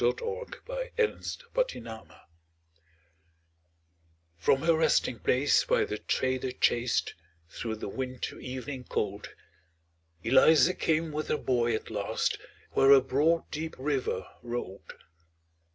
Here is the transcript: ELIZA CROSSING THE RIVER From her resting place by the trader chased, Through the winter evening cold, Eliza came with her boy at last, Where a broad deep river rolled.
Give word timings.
ELIZA 0.01 0.15
CROSSING 0.17 1.21
THE 1.83 1.91
RIVER 1.91 2.21
From 4.35 4.61
her 4.63 4.73
resting 4.75 5.19
place 5.19 5.63
by 5.63 5.85
the 5.85 5.99
trader 5.99 6.51
chased, 6.51 7.13
Through 7.49 7.75
the 7.75 7.87
winter 7.87 8.39
evening 8.39 8.85
cold, 8.89 9.35
Eliza 10.23 10.73
came 10.73 11.11
with 11.11 11.27
her 11.27 11.37
boy 11.37 11.75
at 11.75 11.91
last, 11.91 12.39
Where 12.71 12.91
a 12.91 12.99
broad 12.99 13.45
deep 13.51 13.75
river 13.77 14.25
rolled. 14.41 14.93